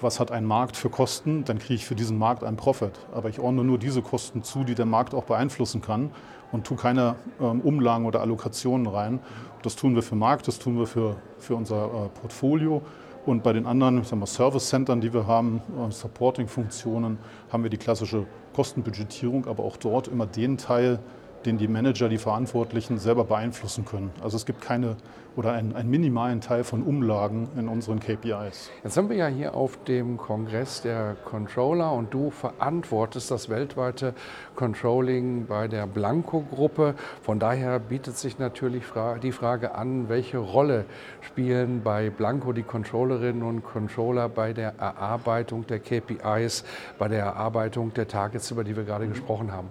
was 0.03 0.21
hat 0.21 0.31
ein 0.31 0.45
Markt 0.45 0.77
für 0.77 0.91
Kosten, 0.91 1.45
dann 1.45 1.59
kriege 1.59 1.75
ich 1.75 1.87
für 1.87 1.95
diesen 1.95 2.19
Markt 2.19 2.45
einen 2.45 2.57
Profit. 2.57 2.93
Aber 3.13 3.29
ich 3.29 3.41
ordne 3.41 3.65
nur 3.65 3.79
diese 3.79 4.03
Kosten 4.03 4.43
zu, 4.43 4.65
die 4.65 4.75
der 4.75 4.87
Markt 4.87 5.15
auch 5.15 5.25
beeinflussen 5.25 5.81
kann 5.81 6.11
und 6.53 6.67
tue 6.67 6.77
keine 6.77 7.17
ähm, 7.41 7.61
Umlagen 7.61 8.07
oder 8.07 8.21
Allokationen 8.21 8.87
rein. 8.87 9.21
Das 9.63 9.77
tun 9.77 9.95
wir 9.95 10.03
für 10.03 10.17
Markt, 10.17 10.49
das 10.49 10.59
tun 10.59 10.79
wir 10.79 10.87
für, 10.87 11.17
für 11.39 11.57
unser 11.57 11.87
äh, 11.87 12.09
Portfolio. 12.21 12.83
Und 13.25 13.45
bei 13.45 13.53
den 13.53 13.67
anderen 13.67 14.03
Service-Centern, 14.05 15.01
die 15.01 15.15
wir 15.15 15.27
haben, 15.27 15.63
äh, 15.79 15.91
Supporting-Funktionen, 15.91 17.19
haben 17.53 17.63
wir 17.63 17.71
die 17.71 17.77
klassische 17.77 18.27
Kostenbudgetierung, 18.55 19.47
aber 19.47 19.63
auch 19.63 19.77
dort 19.77 20.09
immer 20.09 20.27
den 20.27 20.59
Teil, 20.59 20.99
den 21.47 21.59
die 21.59 21.69
Manager, 21.69 22.09
die 22.09 22.19
Verantwortlichen 22.19 22.99
selber 22.99 23.25
beeinflussen 23.25 23.85
können. 23.85 24.11
Also 24.23 24.37
es 24.37 24.47
gibt 24.47 24.61
keine 24.61 24.97
oder 25.37 25.53
einen, 25.53 25.75
einen, 25.75 25.91
minimalen 25.91 26.41
Teil 26.41 26.65
von 26.65 26.83
Umlagen 26.83 27.49
in 27.57 27.69
unseren 27.69 28.01
KPIs. 28.01 28.71
Jetzt 28.85 28.95
sind 28.95 29.09
wir 29.09 29.17
ja 29.17 29.27
hier 29.29 29.55
auf 29.55 29.83
dem 29.85 30.19
Kongress 30.19 30.83
der 30.83 31.17
Controller 31.25 31.93
und 31.93 32.13
du 32.13 32.31
verantwortest 32.31 33.31
das 33.31 33.49
weltweite 33.49 34.15
Controlling 34.57 35.47
bei 35.47 35.69
der 35.69 35.87
Blanco-Gruppe. 35.87 36.95
Von 37.23 37.39
daher 37.39 37.79
bietet 37.79 38.17
sich 38.19 38.39
natürlich 38.39 38.85
die 39.23 39.33
Frage 39.33 39.75
an, 39.75 40.09
welche 40.09 40.39
Rolle 40.39 40.85
spielen 41.23 41.83
bei 41.83 42.11
Blanco 42.11 42.53
die 42.53 42.63
Controllerinnen 42.63 43.43
und 43.43 43.65
Controller 43.65 44.29
bei 44.29 44.53
der 44.53 44.79
Erarbeitung 44.79 45.67
der 45.67 45.79
KPIs, 45.81 46.65
bei 46.99 47.09
der 47.09 47.25
Erarbeitung 47.25 47.95
der 47.95 48.07
Targets, 48.07 48.51
über 48.51 48.65
die 48.65 48.77
wir 48.77 48.85
gerade 48.85 49.09
gesprochen 49.09 49.53
haben 49.53 49.69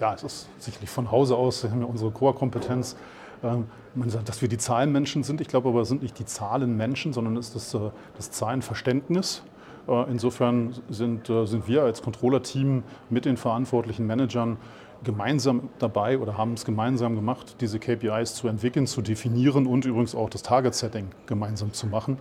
ja, 0.00 0.14
es 0.14 0.22
ist 0.22 0.48
sicherlich 0.58 0.90
von 0.90 1.10
Hause 1.10 1.36
aus 1.36 1.64
haben 1.64 1.80
ja 1.80 1.86
unsere 1.86 2.10
Core-Kompetenz. 2.10 2.96
Ähm, 3.42 3.66
man 3.94 4.10
sagt, 4.10 4.28
dass 4.28 4.42
wir 4.42 4.48
die 4.48 4.58
Zahlenmenschen 4.58 5.22
sind. 5.22 5.40
Ich 5.40 5.48
glaube 5.48 5.68
aber, 5.68 5.82
es 5.82 5.88
sind 5.88 6.02
nicht 6.02 6.18
die 6.18 6.26
Zahlenmenschen, 6.26 7.12
sondern 7.12 7.36
es 7.36 7.48
ist 7.48 7.72
das, 7.72 7.74
äh, 7.74 7.90
das 8.16 8.30
Zahlenverständnis. 8.30 9.42
Äh, 9.88 10.10
insofern 10.10 10.74
sind, 10.88 11.30
äh, 11.30 11.46
sind 11.46 11.68
wir 11.68 11.82
als 11.82 12.02
Controller-Team 12.02 12.82
mit 13.10 13.24
den 13.24 13.36
verantwortlichen 13.36 14.06
Managern 14.06 14.58
gemeinsam 15.04 15.68
dabei 15.78 16.18
oder 16.18 16.36
haben 16.36 16.54
es 16.54 16.64
gemeinsam 16.64 17.14
gemacht, 17.14 17.56
diese 17.60 17.78
KPIs 17.78 18.34
zu 18.34 18.48
entwickeln, 18.48 18.86
zu 18.86 19.02
definieren 19.02 19.66
und 19.66 19.84
übrigens 19.84 20.14
auch 20.14 20.30
das 20.30 20.42
Target-Setting 20.42 21.08
gemeinsam 21.26 21.72
zu 21.72 21.86
machen. 21.86 22.18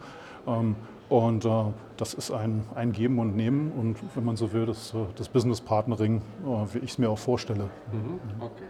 Und 1.08 1.46
äh, 1.46 1.50
das 1.98 2.14
ist 2.14 2.32
ein, 2.32 2.64
ein 2.74 2.92
Geben 2.92 3.20
und 3.20 3.36
Nehmen 3.36 3.72
und 3.72 3.98
wenn 4.16 4.26
man 4.26 4.36
so 4.36 4.54
will, 4.54 4.66
das, 4.66 4.94
äh, 4.94 4.98
das 5.16 5.30
Business 5.30 5.62
Partnering, 5.62 6.18
äh, 6.44 6.74
wie 6.74 6.80
ich 6.80 6.92
es 6.92 6.98
mir 6.98 7.10
auch 7.10 7.20
vorstelle. 7.20 7.70
Mhm. 7.92 8.20
Okay. 8.40 8.64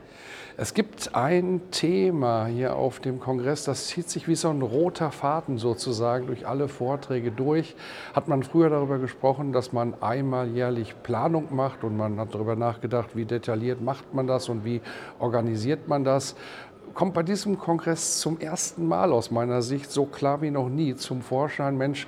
Es 0.58 0.74
gibt 0.74 1.16
ein 1.16 1.64
Thema 1.72 2.46
hier 2.46 2.78
auf 2.78 3.02
dem 3.02 3.20
Kongress, 3.20 3.66
das 3.66 3.88
zieht 3.88 4.10
sich 4.10 4.30
wie 4.30 4.36
so 4.36 4.50
ein 4.50 4.62
roter 4.62 5.12
Faden 5.12 5.58
sozusagen 5.58 6.28
durch 6.28 6.48
alle 6.48 6.70
Vorträge 6.70 7.30
durch. 7.30 7.76
Hat 8.14 8.30
man 8.30 8.42
früher 8.42 8.70
darüber 8.70 8.98
gesprochen, 8.98 9.52
dass 9.52 9.74
man 9.74 10.02
einmal 10.02 10.48
jährlich 10.48 10.96
Planung 11.04 11.54
macht 11.54 11.84
und 11.84 11.98
man 11.98 12.18
hat 12.22 12.34
darüber 12.34 12.56
nachgedacht, 12.56 13.18
wie 13.18 13.26
detailliert 13.26 13.82
macht 13.82 14.14
man 14.14 14.28
das 14.28 14.48
und 14.48 14.64
wie 14.64 14.80
organisiert 15.20 15.90
man 15.90 16.06
das 16.06 16.38
kommt 16.96 17.14
bei 17.14 17.24
diesem 17.24 17.60
Kongress 17.60 18.20
zum 18.20 18.40
ersten 18.40 18.88
Mal 18.88 19.12
aus 19.12 19.30
meiner 19.30 19.62
Sicht 19.62 19.92
so 19.92 20.06
klar 20.06 20.42
wie 20.42 20.50
noch 20.50 20.70
nie 20.70 20.96
zum 20.96 21.22
Vorschein, 21.22 21.78
Mensch, 21.78 22.08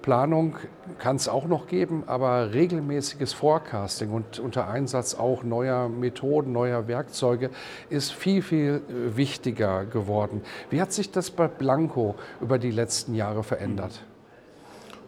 Planung 0.00 0.56
kann 0.98 1.14
es 1.14 1.28
auch 1.28 1.46
noch 1.46 1.68
geben, 1.68 2.02
aber 2.06 2.52
regelmäßiges 2.52 3.34
Forecasting 3.34 4.10
und 4.10 4.40
unter 4.40 4.66
Einsatz 4.66 5.14
auch 5.14 5.44
neuer 5.44 5.88
Methoden, 5.88 6.50
neuer 6.50 6.88
Werkzeuge 6.88 7.50
ist 7.88 8.12
viel, 8.12 8.42
viel 8.42 8.82
wichtiger 8.88 9.84
geworden. 9.84 10.42
Wie 10.70 10.80
hat 10.80 10.92
sich 10.92 11.12
das 11.12 11.30
bei 11.30 11.46
Blanco 11.46 12.16
über 12.40 12.58
die 12.58 12.72
letzten 12.72 13.14
Jahre 13.14 13.44
verändert? 13.44 14.02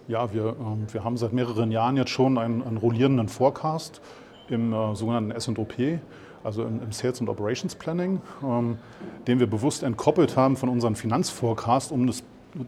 Ja, 0.06 0.32
wir, 0.32 0.54
ähm, 0.60 0.86
wir 0.92 1.02
haben 1.02 1.16
seit 1.16 1.32
mehreren 1.32 1.72
Jahren 1.72 1.96
jetzt 1.96 2.10
schon 2.10 2.38
einen, 2.38 2.62
einen 2.62 2.76
rollierenden 2.76 3.28
Forecast 3.28 4.00
im 4.48 4.72
äh, 4.72 4.94
sogenannten 4.94 5.38
SOP 5.40 5.98
also 6.44 6.62
im, 6.64 6.92
Sales 6.92 7.20
and 7.20 7.28
Operations 7.28 7.74
Planning, 7.74 8.20
ähm, 8.42 8.78
den 9.26 9.40
wir 9.40 9.48
bewusst 9.48 9.82
entkoppelt 9.82 10.36
haben 10.36 10.56
von 10.56 10.68
unserem 10.68 10.94
Finanzforecast, 10.94 11.90
um 11.90 12.06
das, 12.06 12.22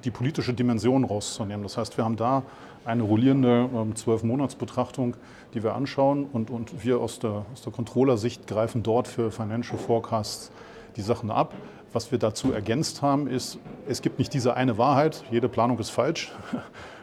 die 0.05 0.11
politische 0.11 0.55
Dimension 0.55 1.05
rauszunehmen. 1.05 1.63
Das 1.63 1.77
heißt, 1.77 1.97
wir 1.97 2.05
haben 2.05 2.17
da 2.17 2.43
eine 2.85 3.03
rollierende 3.03 3.69
ähm, 3.73 3.95
Monatsbetrachtung, 4.23 5.17
die 5.55 5.63
wir 5.63 5.75
anschauen 5.75 6.27
und, 6.33 6.51
und 6.51 6.85
wir 6.85 7.01
aus 7.01 7.19
der, 7.19 7.45
aus 7.53 7.63
der 7.63 7.73
Controller-Sicht 7.73 8.47
greifen 8.47 8.83
dort 8.83 9.09
für 9.09 9.31
Financial 9.31 9.79
Forecasts 9.79 10.51
die 10.97 11.03
Sachen 11.03 11.31
ab. 11.31 11.55
Was 11.93 12.11
wir 12.11 12.19
dazu 12.19 12.53
ergänzt 12.53 13.03
haben, 13.03 13.27
ist, 13.27 13.59
es 13.89 14.03
gibt 14.03 14.19
nicht 14.19 14.33
diese 14.35 14.55
eine 14.55 14.79
Wahrheit, 14.79 15.25
jede 15.31 15.49
Planung 15.49 15.79
ist 15.79 15.91
falsch. 15.91 16.33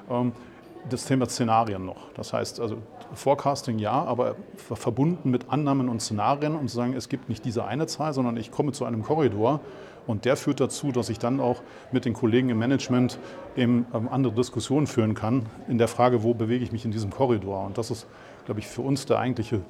Ähm, 0.09 0.33
das 0.89 1.05
Thema 1.05 1.27
Szenarien 1.27 1.85
noch. 1.85 2.11
Das 2.13 2.33
heißt 2.33 2.59
also 2.59 2.77
Forecasting 3.13 3.79
ja, 3.79 3.91
aber 3.91 4.35
verbunden 4.55 5.29
mit 5.29 5.49
Annahmen 5.49 5.89
und 5.89 6.01
Szenarien, 6.01 6.55
um 6.55 6.67
zu 6.67 6.75
sagen, 6.75 6.93
es 6.93 7.09
gibt 7.09 7.29
nicht 7.29 7.45
diese 7.45 7.65
eine 7.65 7.87
Zahl, 7.87 8.13
sondern 8.13 8.37
ich 8.37 8.51
komme 8.51 8.71
zu 8.71 8.85
einem 8.85 9.03
Korridor 9.03 9.61
und 10.07 10.25
der 10.25 10.35
führt 10.35 10.59
dazu, 10.59 10.91
dass 10.91 11.09
ich 11.09 11.19
dann 11.19 11.39
auch 11.39 11.61
mit 11.91 12.05
den 12.05 12.13
Kollegen 12.13 12.49
im 12.49 12.59
Management 12.59 13.19
eben 13.55 13.85
ähm, 13.93 14.09
andere 14.09 14.33
Diskussionen 14.33 14.87
führen 14.87 15.13
kann 15.13 15.45
in 15.67 15.77
der 15.77 15.87
Frage, 15.87 16.23
wo 16.23 16.33
bewege 16.33 16.63
ich 16.63 16.71
mich 16.71 16.85
in 16.85 16.91
diesem 16.91 17.09
Korridor. 17.09 17.65
Und 17.65 17.77
das 17.77 17.89
ist, 17.91 18.07
glaube 18.45 18.59
ich, 18.59 18.67
für 18.67 18.81
uns 18.81 19.05
der 19.05 19.19
eigentliche 19.19 19.61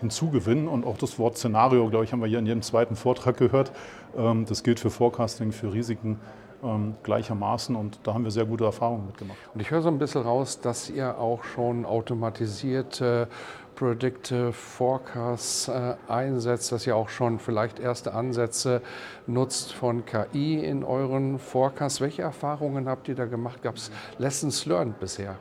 Hinzugewinn 0.00 0.68
und 0.68 0.86
auch 0.86 0.96
das 0.96 1.18
Wort 1.18 1.36
Szenario, 1.36 1.88
glaube 1.88 2.04
ich, 2.04 2.12
haben 2.12 2.20
wir 2.20 2.26
hier 2.26 2.38
in 2.38 2.46
jedem 2.46 2.62
zweiten 2.62 2.96
Vortrag 2.96 3.36
gehört. 3.36 3.72
Ähm, 4.16 4.46
das 4.46 4.62
gilt 4.62 4.80
für 4.80 4.90
Forecasting, 4.90 5.52
für 5.52 5.72
Risiken 5.72 6.18
ähm, 6.64 6.94
gleichermaßen 7.02 7.76
und 7.76 8.00
da 8.04 8.14
haben 8.14 8.24
wir 8.24 8.30
sehr 8.30 8.46
gute 8.46 8.64
Erfahrungen 8.64 9.06
mitgemacht. 9.06 9.38
Und 9.52 9.60
ich 9.60 9.70
höre 9.70 9.82
so 9.82 9.88
ein 9.88 9.98
bisschen 9.98 10.22
raus, 10.22 10.60
dass 10.60 10.88
ihr 10.90 11.18
auch 11.18 11.44
schon 11.44 11.84
automatisierte 11.84 13.28
Predictive 13.74 14.52
Forecasts 14.52 15.68
äh, 15.68 15.96
einsetzt, 16.08 16.70
dass 16.70 16.86
ihr 16.86 16.96
auch 16.96 17.08
schon 17.08 17.38
vielleicht 17.38 17.80
erste 17.80 18.14
Ansätze 18.14 18.82
nutzt 19.26 19.72
von 19.72 20.04
KI 20.06 20.64
in 20.64 20.84
euren 20.84 21.38
Forecasts. 21.38 22.00
Welche 22.00 22.22
Erfahrungen 22.22 22.88
habt 22.88 23.08
ihr 23.08 23.16
da 23.16 23.24
gemacht? 23.24 23.62
Gab 23.62 23.76
es 23.76 23.90
Lessons 24.18 24.64
learned 24.66 25.00
bisher? 25.00 25.38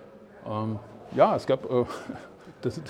Ähm, 0.47 0.79
ja, 1.15 1.35
es 1.35 1.45
gab 1.45 1.69
äh, 1.69 1.85
das, 2.61 2.81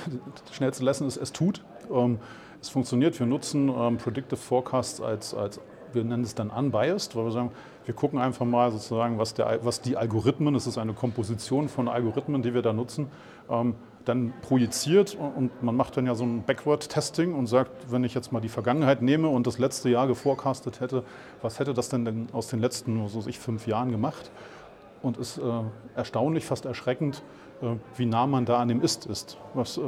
das, 0.45 0.55
schnellste 0.55 0.85
Lesson 0.85 1.07
ist, 1.07 1.17
es 1.17 1.33
tut. 1.33 1.63
Ähm, 1.91 2.19
es 2.61 2.69
funktioniert. 2.69 3.19
Wir 3.19 3.27
nutzen 3.27 3.67
ähm, 3.67 3.97
Predictive 3.97 4.37
Forecasts 4.37 5.01
als, 5.01 5.33
als 5.33 5.59
wir 5.91 6.03
nennen 6.03 6.23
es 6.23 6.35
dann 6.35 6.49
unbiased, 6.49 7.15
weil 7.15 7.25
wir 7.25 7.31
sagen, 7.31 7.51
wir 7.85 7.93
gucken 7.93 8.19
einfach 8.19 8.45
mal 8.45 8.71
sozusagen, 8.71 9.17
was, 9.17 9.33
der, 9.33 9.59
was 9.63 9.81
die 9.81 9.97
Algorithmen, 9.97 10.55
es 10.55 10.67
ist 10.67 10.77
eine 10.77 10.93
Komposition 10.93 11.69
von 11.69 11.87
Algorithmen, 11.87 12.41
die 12.41 12.53
wir 12.53 12.61
da 12.61 12.73
nutzen, 12.73 13.07
ähm, 13.49 13.75
dann 14.05 14.33
projiziert 14.41 15.15
und 15.15 15.63
man 15.63 15.75
macht 15.75 15.95
dann 15.95 16.05
ja 16.05 16.15
so 16.15 16.25
ein 16.25 16.43
Backward-Testing 16.43 17.33
und 17.33 17.47
sagt, 17.47 17.91
wenn 17.91 18.03
ich 18.03 18.13
jetzt 18.13 18.31
mal 18.31 18.41
die 18.41 18.49
Vergangenheit 18.49 19.01
nehme 19.01 19.29
und 19.29 19.47
das 19.47 19.59
letzte 19.59 19.89
Jahr 19.89 20.07
geforecastet 20.07 20.81
hätte, 20.81 21.03
was 21.41 21.59
hätte 21.59 21.73
das 21.73 21.89
denn, 21.89 22.03
denn 22.03 22.27
aus 22.33 22.47
den 22.47 22.59
letzten, 22.59 23.07
so 23.07 23.23
ich, 23.27 23.39
fünf 23.39 23.65
Jahren 23.67 23.91
gemacht? 23.91 24.31
Und 25.01 25.17
es 25.17 25.37
ist 25.37 25.43
äh, 25.43 25.61
erstaunlich, 25.95 26.45
fast 26.45 26.65
erschreckend, 26.65 27.23
äh, 27.61 27.75
wie 27.97 28.05
nah 28.05 28.27
man 28.27 28.45
da 28.45 28.59
an 28.59 28.67
dem 28.67 28.81
Ist 28.81 29.05
ist. 29.05 29.37
Was, 29.53 29.77
äh, 29.77 29.81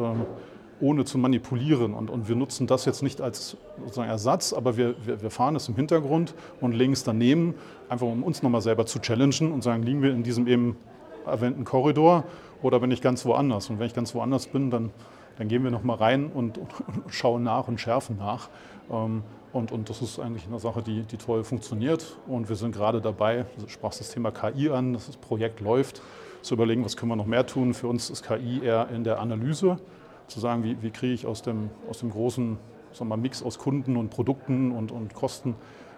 ohne 0.81 1.05
zu 1.05 1.17
manipulieren. 1.17 1.93
Und, 1.93 2.09
und 2.09 2.27
wir 2.27 2.35
nutzen 2.35 2.67
das 2.67 2.85
jetzt 2.85 3.01
nicht 3.03 3.21
als 3.21 3.57
sozusagen 3.79 4.09
Ersatz, 4.09 4.53
aber 4.53 4.77
wir, 4.77 4.95
wir, 5.05 5.21
wir 5.21 5.31
fahren 5.31 5.55
es 5.55 5.67
im 5.69 5.75
Hintergrund 5.75 6.33
und 6.61 6.73
legen 6.73 6.93
es 6.93 7.03
daneben, 7.03 7.55
einfach 7.89 8.07
um 8.07 8.23
uns 8.23 8.43
nochmal 8.43 8.61
selber 8.61 8.85
zu 8.85 8.99
challengen 8.99 9.51
und 9.51 9.63
sagen, 9.63 9.83
liegen 9.83 10.01
wir 10.01 10.11
in 10.11 10.23
diesem 10.23 10.47
eben 10.47 10.77
erwähnten 11.25 11.63
Korridor 11.63 12.23
oder 12.61 12.79
bin 12.79 12.91
ich 12.91 13.01
ganz 13.01 13.25
woanders? 13.25 13.69
Und 13.69 13.79
wenn 13.79 13.87
ich 13.87 13.93
ganz 13.93 14.13
woanders 14.13 14.47
bin, 14.47 14.69
dann, 14.69 14.91
dann 15.37 15.47
gehen 15.47 15.63
wir 15.63 15.71
nochmal 15.71 15.97
rein 15.97 16.27
und, 16.27 16.57
und, 16.57 16.73
schauen 17.09 17.43
nach 17.43 17.67
und 17.67 17.79
schärfen 17.79 18.17
nach. 18.17 18.49
Ähm, 18.91 19.23
und, 19.53 19.71
und 19.71 19.89
das 19.89 20.01
ist 20.01 20.19
eigentlich 20.19 20.47
eine 20.47 20.59
Sache, 20.59 20.81
die, 20.81 21.03
die 21.03 21.15
toll 21.15 21.45
funktioniert. 21.45 22.17
Und 22.27 22.49
wir 22.49 22.57
sind 22.57 22.75
gerade 22.75 22.99
dabei, 22.99 23.45
du 23.57 23.69
sprachst 23.69 24.01
das 24.01 24.11
Thema 24.11 24.31
KI 24.31 24.69
an, 24.69 24.93
das 24.93 25.15
Projekt 25.15 25.61
läuft, 25.61 26.01
zu 26.41 26.55
überlegen, 26.55 26.83
was 26.83 26.97
können 26.97 27.09
wir 27.11 27.15
noch 27.15 27.25
mehr 27.25 27.45
tun. 27.45 27.73
Für 27.73 27.87
uns 27.87 28.09
ist 28.09 28.27
KI 28.27 28.61
eher 28.61 28.89
in 28.89 29.05
der 29.05 29.19
Analyse 29.19 29.79
zu 30.27 30.39
sagen, 30.39 30.63
wie, 30.63 30.81
wie 30.81 30.91
kriege 30.91 31.13
ich 31.13 31.25
aus 31.25 31.41
dem, 31.41 31.69
aus 31.89 31.99
dem 31.99 32.11
großen 32.11 32.57
sagen 32.95 33.09
wir, 33.09 33.17
Mix 33.17 33.43
aus 33.43 33.59
Kunden 33.59 33.97
und 33.97 34.09
Produkten 34.09 34.71
und, 34.71 34.91
und 34.91 35.13
Kosten 35.13 35.55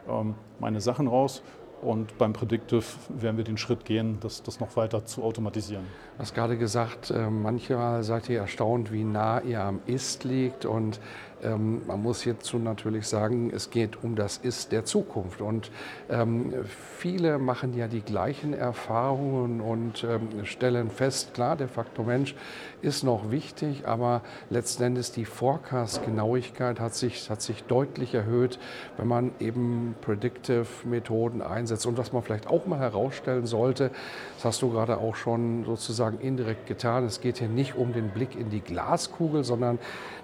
ähm, 0.09 0.35
meine 0.59 0.81
Sachen 0.81 1.07
raus. 1.07 1.41
Und 1.81 2.17
beim 2.17 2.33
Predictive 2.33 2.83
werden 3.09 3.37
wir 3.37 3.43
den 3.43 3.57
Schritt 3.57 3.85
gehen, 3.85 4.17
das, 4.21 4.41
das 4.41 4.59
noch 4.59 4.75
weiter 4.75 5.05
zu 5.05 5.23
automatisieren. 5.23 5.83
Du 6.15 6.21
hast 6.23 6.33
gerade 6.33 6.57
gesagt, 6.57 7.11
äh, 7.11 7.29
manchmal 7.29 8.01
seid 8.01 8.29
ihr 8.29 8.39
erstaunt, 8.39 8.91
wie 8.91 9.03
nah 9.03 9.41
ihr 9.41 9.61
am 9.61 9.81
Ist 9.85 10.23
liegt. 10.23 10.65
Und 10.65 10.99
ähm, 11.43 11.81
man 11.85 12.01
muss 12.01 12.21
hierzu 12.21 12.57
natürlich 12.57 13.07
sagen, 13.07 13.51
es 13.53 13.69
geht 13.69 14.03
um 14.03 14.15
das 14.15 14.37
Ist 14.37 14.71
der 14.71 14.85
Zukunft. 14.85 15.41
Und 15.41 15.71
ähm, 16.09 16.53
viele 16.97 17.37
machen 17.37 17.75
ja 17.75 17.87
die 17.87 18.01
gleichen 18.01 18.53
Erfahrungen 18.53 19.61
und 19.61 20.03
ähm, 20.03 20.45
stellen 20.45 20.89
fest, 20.89 21.33
klar, 21.33 21.55
der 21.55 21.67
Faktor 21.67 22.05
Mensch 22.05 22.35
ist 22.81 23.03
noch 23.03 23.31
wichtig, 23.31 23.87
aber 23.87 24.21
letzten 24.49 24.83
Endes 24.83 25.11
die 25.11 25.25
Forecast-Genauigkeit 25.25 26.79
hat 26.79 26.95
sich, 26.95 27.29
hat 27.29 27.41
sich 27.41 27.63
deutlich 27.63 28.13
erhöht, 28.13 28.59
wenn 28.97 29.07
man 29.07 29.31
eben 29.39 29.95
Predictive-Methoden 30.01 31.41
einsetzt. 31.41 31.85
Und 31.85 31.97
was 31.97 32.13
man 32.13 32.23
vielleicht 32.23 32.47
auch 32.47 32.65
mal 32.65 32.79
herausstellen 32.79 33.45
sollte, 33.45 33.91
das 34.35 34.45
hast 34.45 34.61
du 34.61 34.71
gerade 34.71 34.97
auch 34.97 35.15
schon 35.15 35.65
sozusagen 35.65 36.19
indirekt 36.19 36.67
getan, 36.67 37.05
es 37.05 37.21
geht 37.21 37.39
hier 37.39 37.47
nicht 37.47 37.75
um 37.75 37.93
den 37.93 38.09
Blick 38.09 38.35
in 38.35 38.49
die 38.49 38.61
Glaskugel, 38.61 39.43
sondern 39.43 39.79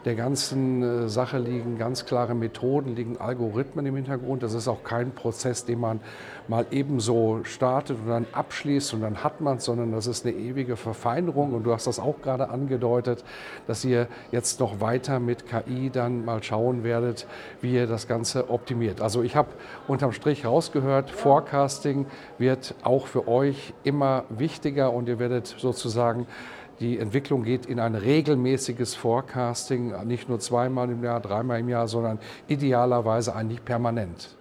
der 0.05 0.15
ganzen 0.15 0.84
äh, 0.84 1.03
Sache 1.10 1.38
liegen 1.38 1.78
ganz 1.78 2.06
klare 2.06 2.36
Methoden, 2.36 2.96
liegen 2.96 3.18
Algorithmen 3.18 3.86
im 3.86 3.96
Hintergrund. 3.96 4.44
Das 4.44 4.54
ist 4.54 4.68
auch 4.68 4.84
kein 4.84 5.12
Prozess, 5.12 5.66
den 5.66 5.80
man 5.80 6.00
mal 6.48 6.66
ebenso 6.72 7.42
startet 7.44 7.98
und 8.00 8.10
dann 8.10 8.26
abschließt 8.32 8.94
und 8.94 9.02
dann 9.02 9.24
hat 9.24 9.42
man 9.42 9.58
es, 9.58 9.66
sondern 9.66 9.92
das 9.92 10.08
ist 10.08 10.26
eine 10.26 10.36
ewige 10.36 10.76
Verfeinerung. 10.76 11.54
Und 11.54 11.64
du 11.64 11.74
hast 11.74 11.88
das 11.88 12.00
auch 12.00 12.22
gerade 12.22 12.50
angedeutet, 12.50 13.24
dass 13.68 13.86
ihr 13.86 14.08
jetzt 14.32 14.60
noch 14.60 14.82
weiter 14.82 15.20
mit 15.20 15.46
KI 15.48 15.90
dann 15.90 16.26
mal 16.26 16.44
schauen 16.44 16.84
werdet, 16.84 17.28
wie 17.62 17.76
ihr 17.76 17.88
das 17.88 18.08
Ganze 18.08 18.50
optimiert. 18.50 19.02
Also 19.02 19.24
ich 19.24 19.36
habe 19.36 19.50
unterm 19.88 20.12
Strich 20.12 20.46
rausgehört, 20.46 21.10
Forecasting 21.10 22.06
wird 22.38 22.76
auch 22.84 23.08
für 23.08 23.28
euch 23.28 23.74
immer 23.84 24.26
wichtiger 24.30 24.92
und 24.92 25.08
ihr 25.08 25.20
werdet 25.20 25.48
sozusagen 25.48 26.28
die 26.84 27.00
Entwicklung 27.00 27.44
geht 27.44 27.66
in 27.66 27.80
ein 27.80 27.96
regelmäßiges 27.96 28.94
Forecasting, 28.94 29.94
nicht 30.06 30.28
nur 30.28 30.40
zweimal 30.40 30.90
im 30.90 31.02
Jahr, 31.02 31.22
dreimal 31.22 31.60
im 31.60 31.70
Jahr, 31.70 31.88
sondern 31.88 32.20
idealerweise 32.48 33.34
eigentlich 33.34 33.63
permanent. 33.63 34.36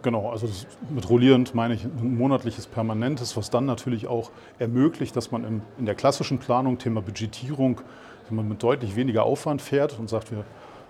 Genau, 0.00 0.30
also 0.30 0.48
mit 0.88 1.08
rollierend 1.10 1.54
meine 1.54 1.74
ich 1.74 1.84
ein 1.84 2.16
monatliches 2.16 2.66
Permanentes, 2.66 3.36
was 3.36 3.50
dann 3.50 3.66
natürlich 3.66 4.06
auch 4.06 4.30
ermöglicht, 4.58 5.14
dass 5.16 5.30
man 5.30 5.44
in, 5.44 5.62
in 5.78 5.84
der 5.84 5.94
klassischen 5.94 6.38
Planung, 6.38 6.78
Thema 6.78 7.02
Budgetierung, 7.02 7.80
wenn 8.28 8.36
man 8.36 8.48
mit 8.48 8.62
deutlich 8.62 8.96
weniger 8.96 9.24
Aufwand 9.24 9.60
fährt 9.60 9.98
und 9.98 10.08
sagt, 10.08 10.30
wir, 10.30 10.44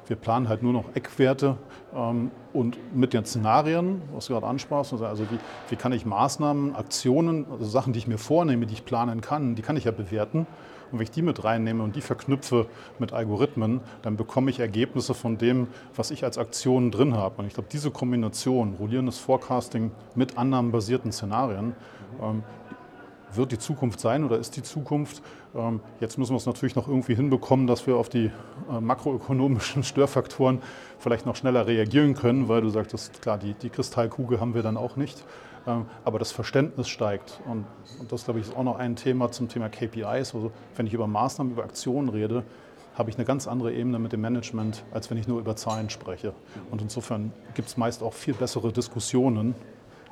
wir 0.07 0.17
planen 0.17 0.49
halt 0.49 0.63
nur 0.63 0.73
noch 0.73 0.95
Eckwerte 0.95 1.57
ähm, 1.97 2.31
und 2.53 2.79
mit 2.95 3.13
den 3.13 3.25
Szenarien, 3.25 4.03
was 4.15 4.27
du 4.27 4.35
gerade 4.35 4.47
ansprachst, 4.47 4.93
also 4.93 5.25
wie, 5.25 5.39
wie 5.71 5.77
kann 5.77 5.93
ich 5.93 6.07
Maßnahmen, 6.07 6.77
Aktionen, 6.77 7.47
also 7.51 7.65
Sachen, 7.65 7.93
die 7.93 7.99
ich 7.99 8.07
mir 8.07 8.19
vornehme, 8.19 8.67
die 8.67 8.75
ich 8.75 8.85
planen 8.85 9.21
kann, 9.21 9.57
die 9.57 9.63
kann 9.63 9.77
ich 9.77 9.85
ja 9.85 9.91
bewerten 9.91 10.47
Und 10.91 10.99
wenn 10.99 11.05
ich 11.05 11.11
die 11.11 11.23
mit 11.23 11.45
reinnehme 11.45 11.83
und 11.83 11.97
die 11.97 12.01
verknüpfe 12.01 12.67
mit 12.99 13.13
Algorithmen, 13.13 13.81
dann 14.03 14.17
bekomme 14.17 14.51
ich 14.51 14.61
Ergebnisse 14.61 15.15
von 15.15 15.39
dem, 15.39 15.69
was 15.95 16.11
ich 16.11 16.25
als 16.25 16.39
Aktionen 16.39 16.91
drin 16.91 17.15
habe. 17.15 17.37
Und 17.39 17.47
ich 17.47 17.55
glaube, 17.55 17.69
diese 17.71 17.91
Kombination, 17.91 18.75
rollierendes 18.79 19.19
Forecasting 19.19 19.91
mit 20.15 20.39
annahmenbasierten 20.39 21.13
Szenarien, 21.13 21.75
ähm, 22.23 22.43
wird 23.35 23.53
die 23.53 23.59
Zukunft 23.59 24.01
sein 24.01 24.25
oder 24.25 24.39
ist 24.39 24.57
die 24.57 24.63
Zukunft. 24.63 25.23
Ähm, 25.55 25.81
jetzt 26.01 26.19
müssen 26.19 26.33
wir 26.33 26.37
es 26.37 26.47
natürlich 26.47 26.77
noch 26.77 26.89
irgendwie 26.89 27.15
hinbekommen, 27.15 27.67
dass 27.67 27.87
wir 27.87 27.97
auf 27.97 28.09
die 28.09 28.31
äh, 28.71 28.81
makroökonomischen 28.81 29.83
Störfaktoren 29.85 30.63
vielleicht 30.99 31.27
noch 31.27 31.37
schneller 31.37 31.67
reagieren 31.67 32.15
können, 32.15 32.49
weil 32.49 32.63
du 32.63 32.69
sagtest, 32.69 33.21
klar, 33.23 33.39
die, 33.39 33.55
die 33.55 33.71
Kristallkugel 33.71 34.41
haben 34.41 34.55
wir 34.55 34.63
dann 34.63 34.77
auch 34.77 34.97
nicht. 34.97 35.25
Ähm, 35.67 35.87
aber 36.05 36.19
das 36.19 36.33
Verständnis 36.33 36.89
steigt. 36.89 37.41
Und, 37.47 37.65
und 37.99 38.13
das, 38.13 38.25
glaube 38.25 38.41
ich, 38.41 38.49
ist 38.49 38.57
auch 38.57 38.65
noch 38.65 38.79
ein 38.79 38.97
Thema 38.97 39.31
zum 39.31 39.49
Thema 39.49 39.69
KPIs. 39.69 40.35
Also 40.35 40.53
wenn 40.77 40.87
ich 40.87 40.95
über 40.95 41.07
Maßnahmen, 41.07 41.53
über 41.53 41.65
Aktionen 41.65 42.09
rede, 42.09 42.45
habe 42.97 43.11
ich 43.11 43.17
eine 43.17 43.27
ganz 43.27 43.47
andere 43.47 43.75
Ebene 43.75 43.99
mit 43.99 44.13
dem 44.13 44.23
Management, 44.23 44.85
als 44.91 45.11
wenn 45.11 45.19
ich 45.19 45.29
nur 45.29 45.39
über 45.39 45.55
Zahlen 45.55 45.91
spreche. 45.91 46.33
Und 46.71 46.81
insofern 46.81 47.33
gibt 47.55 47.69
es 47.69 47.77
meist 47.77 48.03
auch 48.03 48.15
viel 48.15 48.35
bessere 48.35 48.73
Diskussionen 48.73 49.55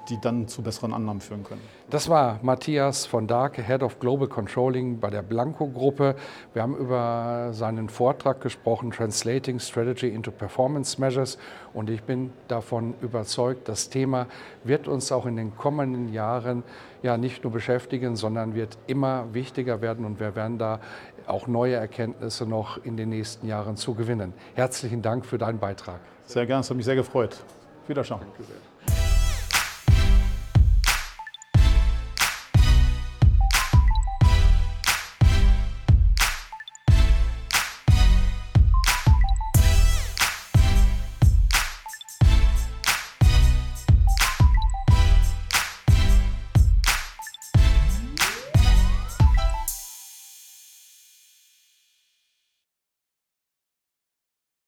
die 0.08 0.20
dann 0.20 0.49
zu 0.49 0.62
besseren 0.62 0.92
Annahmen 0.92 1.20
führen 1.20 1.44
können. 1.44 1.61
Das 1.90 2.08
war 2.08 2.38
Matthias 2.42 3.06
von 3.06 3.26
Darke, 3.26 3.62
Head 3.62 3.82
of 3.82 3.99
Global 3.99 4.28
Controlling 4.28 5.00
bei 5.00 5.11
der 5.11 5.23
Blanco-Gruppe. 5.23 6.16
Wir 6.52 6.62
haben 6.62 6.76
über 6.76 7.49
seinen 7.52 7.88
Vortrag 7.88 8.40
gesprochen, 8.40 8.90
Translating 8.90 9.58
Strategy 9.58 10.08
into 10.08 10.30
Performance 10.30 11.00
Measures. 11.00 11.38
Und 11.73 11.90
ich 11.90 12.02
bin 12.02 12.32
davon 12.49 12.94
überzeugt, 13.00 13.68
das 13.68 13.90
Thema 13.90 14.26
wird 14.64 14.88
uns 14.88 15.12
auch 15.12 15.26
in 15.26 15.37
den 15.37 15.56
kommenden 15.56 16.12
Jahren 16.12 16.62
ja 17.02 17.16
nicht 17.18 17.44
nur 17.44 17.52
beschäftigen, 17.52 18.16
sondern 18.16 18.54
wird 18.54 18.78
immer 18.87 19.32
wichtiger 19.32 19.80
werden. 19.80 20.04
Und 20.04 20.20
wir 20.20 20.34
werden 20.34 20.58
da 20.58 20.80
auch 21.26 21.46
neue 21.46 21.75
Erkenntnisse 21.75 22.46
noch 22.46 22.82
in 22.84 22.96
den 22.96 23.11
nächsten 23.11 23.46
Jahren 23.46 23.76
zu 23.76 23.94
gewinnen. 23.94 24.32
Herzlichen 24.54 25.02
Dank 25.02 25.26
für 25.26 25.38
deinen 25.38 25.58
Beitrag. 25.58 26.00
Sehr 26.26 26.46
gerne, 26.46 26.61
es 26.61 26.70
hat 26.70 26.76
mich 26.76 26.87
sehr 26.87 26.96
gefreut. 26.96 27.44
Wiederschauen. 27.87 28.20
Danke 28.20 28.44
sehr. 28.44 28.94